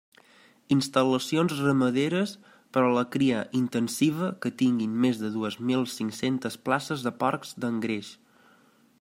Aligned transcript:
Instal·lacions 0.75 1.51
ramaderes 1.65 2.33
per 2.77 2.83
a 2.85 2.89
la 2.95 3.03
cria 3.17 3.43
intensiva 3.61 4.31
que 4.47 4.53
tinguin 4.63 4.97
més 5.05 5.23
de 5.27 5.31
dues 5.37 5.61
mil 5.73 5.87
cinc-centes 5.99 6.61
places 6.71 7.07
de 7.11 7.15
porcs 7.23 7.55
d'engreix. 7.65 8.11